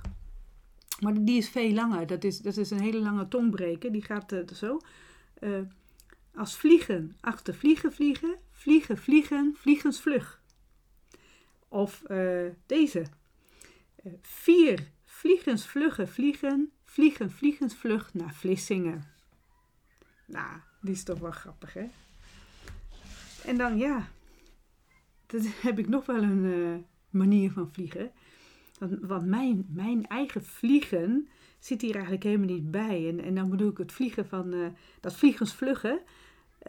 Maar 1.00 1.24
die 1.24 1.36
is 1.36 1.48
veel 1.48 1.72
langer. 1.72 2.06
Dat 2.06 2.24
is, 2.24 2.38
dat 2.38 2.56
is 2.56 2.70
een 2.70 2.80
hele 2.80 3.00
lange 3.00 3.28
tongbreker. 3.28 3.92
Die 3.92 4.02
gaat 4.02 4.32
uh, 4.32 4.48
zo. 4.54 4.80
Als 6.34 6.56
vliegen, 6.56 7.16
achter 7.20 7.54
vliegen, 7.54 7.92
vliegen, 7.92 8.36
vliegen, 8.50 8.98
vliegen, 8.98 9.54
vliegensvlug. 9.56 10.42
Of 11.68 12.02
uh, 12.08 12.50
deze. 12.66 13.04
vier 14.20 14.90
vliegensvluggen 15.04 16.08
vliegen, 16.08 16.72
vliegen, 16.84 17.30
vliegensvlug 17.30 18.14
naar 18.14 18.34
Vlissingen. 18.34 19.04
Nou, 20.26 20.60
die 20.80 20.92
is 20.92 21.02
toch 21.02 21.18
wel 21.18 21.30
grappig, 21.30 21.72
hè? 21.72 21.88
En 23.44 23.56
dan, 23.56 23.78
ja, 23.78 24.08
dat 25.26 25.42
heb 25.66 25.78
ik 25.78 25.88
nog 25.88 26.06
wel 26.06 26.22
een 26.22 26.44
uh, 26.44 26.76
manier 27.10 27.52
van 27.52 27.72
vliegen. 27.72 28.10
Want, 28.78 28.98
want, 29.00 29.26
mijn, 29.26 29.66
mijn 29.68 30.06
eigen 30.06 30.44
vliegen 30.44 31.28
zit 31.60 31.80
hier 31.80 31.94
eigenlijk 31.94 32.22
helemaal 32.22 32.54
niet 32.54 32.70
bij. 32.70 33.08
En, 33.08 33.20
en 33.20 33.34
dan 33.34 33.50
bedoel 33.50 33.70
ik 33.70 33.78
het 33.78 33.92
vliegen 33.92 34.26
van, 34.26 34.54
uh, 34.54 34.66
dat 35.00 35.14
vliegensvluggen, 35.14 36.00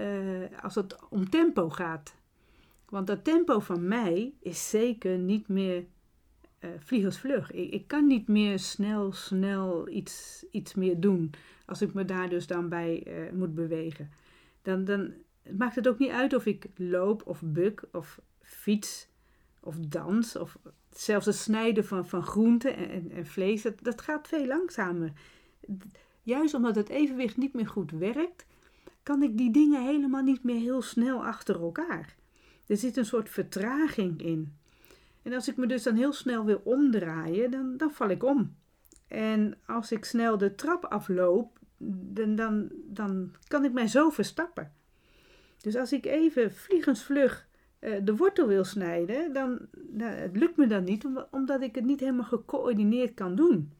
uh, 0.01 0.61
als 0.61 0.75
het 0.75 1.09
om 1.09 1.29
tempo 1.29 1.69
gaat. 1.69 2.15
Want 2.89 3.07
dat 3.07 3.23
tempo 3.23 3.59
van 3.59 3.87
mij 3.87 4.33
is 4.39 4.69
zeker 4.69 5.17
niet 5.17 5.47
meer 5.47 5.85
uh, 6.59 6.69
vliegensvlug. 6.79 7.51
Ik, 7.51 7.73
ik 7.73 7.87
kan 7.87 8.07
niet 8.07 8.27
meer 8.27 8.59
snel, 8.59 9.11
snel 9.11 9.89
iets, 9.89 10.45
iets 10.51 10.73
meer 10.73 10.99
doen. 10.99 11.31
Als 11.65 11.81
ik 11.81 11.93
me 11.93 12.05
daar 12.05 12.29
dus 12.29 12.47
dan 12.47 12.69
bij 12.69 13.07
moet 13.33 13.55
bewegen. 13.55 14.11
Dan, 14.61 14.85
dan 14.85 15.13
maakt 15.57 15.75
het 15.75 15.87
ook 15.87 15.99
niet 15.99 16.11
uit 16.11 16.33
of 16.33 16.45
ik 16.45 16.67
loop 16.75 17.27
of 17.27 17.41
buk 17.43 17.83
of 17.91 18.19
fiets 18.41 19.07
of 19.59 19.75
dans 19.79 20.35
of 20.35 20.57
zelfs 20.91 21.25
het 21.25 21.35
snijden 21.35 21.85
van, 21.85 22.07
van 22.07 22.23
groenten 22.23 22.75
en, 22.75 23.11
en, 23.11 23.25
vlees, 23.25 23.61
dat, 23.61 23.73
dat 23.81 24.01
gaat 24.01 24.27
veel 24.27 24.45
langzamer. 24.45 25.11
Juist 26.23 26.53
omdat 26.53 26.75
het 26.75 26.89
evenwicht 26.89 27.37
niet 27.37 27.53
meer 27.53 27.67
goed 27.67 27.91
werkt, 27.91 28.45
kan 29.03 29.23
ik 29.23 29.37
die 29.37 29.51
dingen 29.51 29.85
helemaal 29.85 30.23
niet 30.23 30.43
meer 30.43 30.59
heel 30.59 30.81
snel 30.81 31.25
achter 31.25 31.61
elkaar. 31.61 32.15
Er 32.67 32.77
zit 32.77 32.97
een 32.97 33.05
soort 33.05 33.29
vertraging 33.29 34.21
in. 34.21 34.55
En 35.21 35.33
als 35.33 35.47
ik 35.47 35.57
me 35.57 35.67
dus 35.67 35.83
dan 35.83 35.95
heel 35.95 36.13
snel 36.13 36.45
wil 36.45 36.61
omdraaien, 36.63 37.51
dan, 37.51 37.77
dan 37.77 37.91
val 37.91 38.09
ik 38.09 38.23
om. 38.23 38.55
En 39.07 39.57
als 39.65 39.91
ik 39.91 40.05
snel 40.05 40.37
de 40.37 40.55
trap 40.55 40.85
afloop, 40.85 41.59
dan, 41.77 42.35
dan, 42.35 42.69
dan 42.73 43.31
kan 43.47 43.65
ik 43.65 43.73
mij 43.73 43.87
zo 43.87 44.09
verstappen. 44.09 44.73
Dus 45.61 45.75
als 45.75 45.93
ik 45.93 46.05
even 46.05 46.53
vliegensvlug 46.53 47.47
de 47.81 48.15
wortel 48.15 48.47
wil 48.47 48.63
snijden, 48.63 49.33
dan 49.33 49.59
nou, 49.89 50.11
het 50.11 50.37
lukt 50.37 50.57
me 50.57 50.67
dan 50.67 50.83
niet, 50.83 51.07
omdat 51.31 51.61
ik 51.61 51.75
het 51.75 51.85
niet 51.85 51.99
helemaal 51.99 52.25
gecoördineerd 52.25 53.13
kan 53.13 53.35
doen. 53.35 53.71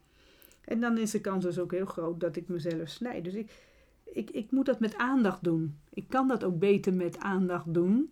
En 0.66 0.80
dan 0.80 0.98
is 0.98 1.12
de 1.12 1.22
kans 1.22 1.44
dus 1.44 1.60
ook 1.60 1.72
heel 1.72 1.86
groot 1.86 2.20
dat 2.20 2.36
ik 2.36 2.48
mezelf 2.48 2.90
snijd. 2.90 3.24
Dus 3.24 3.34
ik, 3.34 3.52
ik, 4.06 4.30
ik 4.30 4.52
moet 4.52 4.66
dat 4.66 4.80
met 4.80 4.98
aandacht 4.98 5.44
doen. 5.44 5.78
Ik 5.94 6.06
kan 6.10 6.28
dat 6.28 6.44
ook 6.44 6.60
beter 6.60 6.94
met 6.94 7.20
aandacht 7.20 7.74
doen. 7.74 8.12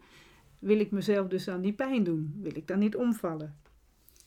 Wil 0.59 0.79
ik 0.79 0.91
mezelf 0.91 1.27
dus 1.27 1.47
aan 1.47 1.61
die 1.61 1.73
pijn 1.73 2.03
doen? 2.03 2.33
Wil 2.41 2.55
ik 2.55 2.67
dan 2.67 2.79
niet 2.79 2.95
omvallen? 2.95 3.57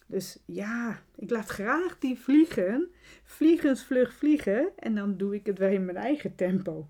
Dus 0.07 0.39
ja, 0.47 1.03
ik 1.17 1.31
laat 1.31 1.49
graag 1.49 1.99
die 1.99 2.19
vliegen, 2.19 2.91
vliegensvlug 3.25 4.13
vliegen. 4.13 4.69
En 4.77 4.95
dan 4.95 5.17
doe 5.17 5.35
ik 5.35 5.47
het 5.47 5.59
wel 5.59 5.71
in 5.71 5.85
mijn 5.85 5.97
eigen 5.97 6.35
tempo. 6.35 6.89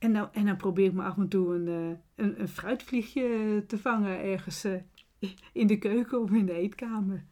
En 0.00 0.12
dan, 0.12 0.32
en 0.32 0.46
dan 0.46 0.56
probeer 0.56 0.86
ik 0.86 0.92
me 0.92 1.02
af 1.02 1.16
en 1.16 1.28
toe 1.28 1.54
een, 1.54 1.68
eh, 1.68 2.24
een, 2.24 2.40
een 2.40 2.48
fruitvliegje 2.48 3.64
te 3.66 3.78
vangen 3.78 4.20
ergens 4.20 4.64
eh, 4.64 4.82
in 5.52 5.66
de 5.66 5.78
keuken 5.78 6.22
of 6.22 6.30
in 6.30 6.46
de 6.46 6.52
eetkamer. 6.52 7.24